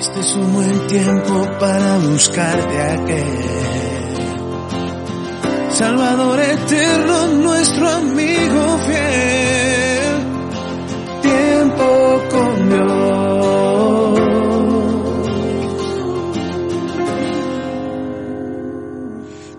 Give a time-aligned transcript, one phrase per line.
[0.00, 3.24] Este es un buen tiempo para buscarte a aquel.
[5.72, 9.59] Salvador eterno, nuestro amigo fiel.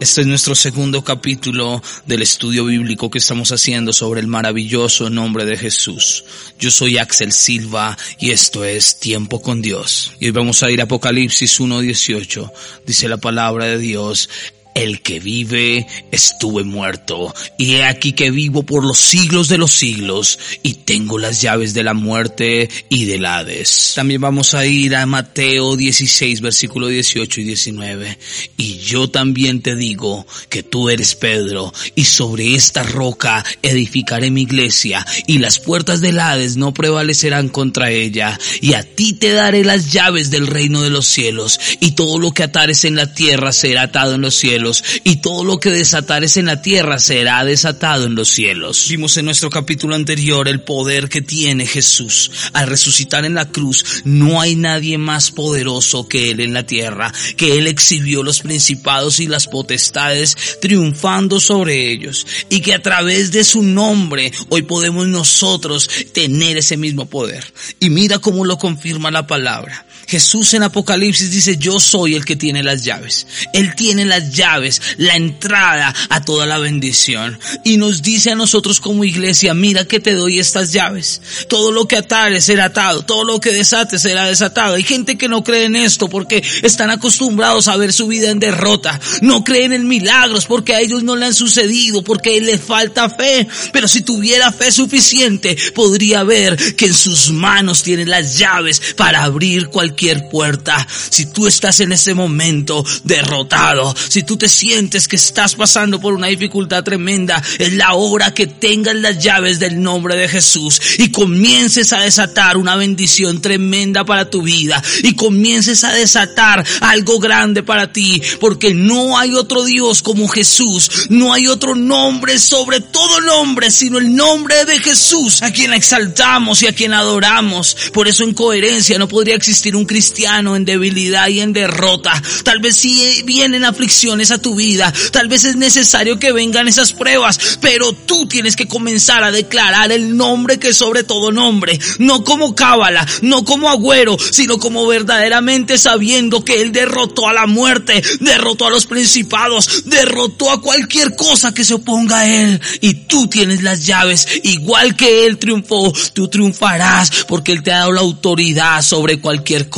[0.00, 5.44] Este es nuestro segundo capítulo del estudio bíblico que estamos haciendo sobre el maravilloso nombre
[5.44, 6.24] de Jesús.
[6.56, 10.12] Yo soy Axel Silva y esto es Tiempo con Dios.
[10.20, 12.52] Y hoy vamos a ir a Apocalipsis 1.18.
[12.86, 14.30] Dice la palabra de Dios,
[14.78, 19.72] el que vive estuve muerto, y he aquí que vivo por los siglos de los
[19.72, 23.92] siglos, y tengo las llaves de la muerte y del Hades.
[23.96, 28.18] También vamos a ir a Mateo 16, versículo 18 y 19.
[28.56, 34.42] Y yo también te digo que tú eres Pedro, y sobre esta roca edificaré mi
[34.42, 39.64] iglesia, y las puertas del Hades no prevalecerán contra ella, y a ti te daré
[39.64, 43.52] las llaves del reino de los cielos, y todo lo que atares en la tierra
[43.52, 44.67] será atado en los cielos,
[45.04, 48.86] y todo lo que desatares en la tierra será desatado en los cielos.
[48.88, 52.30] Vimos en nuestro capítulo anterior el poder que tiene Jesús.
[52.52, 57.12] Al resucitar en la cruz, no hay nadie más poderoso que Él en la tierra,
[57.36, 63.32] que Él exhibió los principados y las potestades triunfando sobre ellos, y que a través
[63.32, 67.52] de su nombre hoy podemos nosotros tener ese mismo poder.
[67.80, 69.86] Y mira cómo lo confirma la palabra.
[70.08, 73.26] Jesús en Apocalipsis dice, yo soy el que tiene las llaves.
[73.52, 77.38] Él tiene las llaves, la entrada a toda la bendición.
[77.62, 81.20] Y nos dice a nosotros como iglesia, mira que te doy estas llaves.
[81.46, 84.76] Todo lo que atares será atado, todo lo que desates será desatado.
[84.76, 88.40] Hay gente que no cree en esto porque están acostumbrados a ver su vida en
[88.40, 88.98] derrota.
[89.20, 93.46] No creen en milagros porque a ellos no le han sucedido, porque les falta fe.
[93.74, 99.22] Pero si tuviera fe suficiente, podría ver que en sus manos tiene las llaves para
[99.22, 99.97] abrir cualquier
[100.30, 106.00] puerta, si tú estás en ese momento derrotado, si tú te sientes que estás pasando
[106.00, 110.80] por una dificultad tremenda, es la hora que tengas las llaves del nombre de Jesús
[110.98, 117.18] y comiences a desatar una bendición tremenda para tu vida y comiences a desatar algo
[117.18, 122.80] grande para ti, porque no hay otro Dios como Jesús, no hay otro nombre sobre
[122.80, 127.76] todo nombre, sino el nombre de Jesús, a quien exaltamos y a quien adoramos.
[127.92, 132.22] Por eso en coherencia no podría existir un cristiano en debilidad y en derrota.
[132.44, 136.92] Tal vez si vienen aflicciones a tu vida, tal vez es necesario que vengan esas
[136.92, 142.22] pruebas, pero tú tienes que comenzar a declarar el nombre que sobre todo nombre, no
[142.22, 148.00] como cábala, no como agüero, sino como verdaderamente sabiendo que él derrotó a la muerte,
[148.20, 152.60] derrotó a los principados, derrotó a cualquier cosa que se oponga a él.
[152.80, 157.80] Y tú tienes las llaves, igual que él triunfó, tú triunfarás porque él te ha
[157.80, 159.68] dado la autoridad sobre cualquier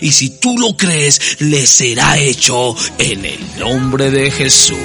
[0.00, 4.76] y si tú lo crees, le será hecho en el nombre de Jesús.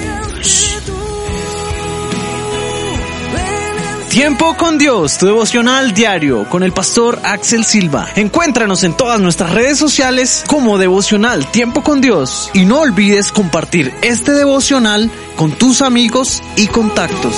[4.08, 8.08] Tiempo con Dios, tu devocional diario con el pastor Axel Silva.
[8.16, 13.92] Encuéntranos en todas nuestras redes sociales como devocional Tiempo con Dios y no olvides compartir
[14.00, 17.34] este devocional con tus amigos y contactos.